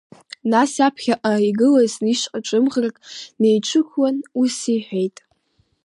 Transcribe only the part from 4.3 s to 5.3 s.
ус иҳәеит…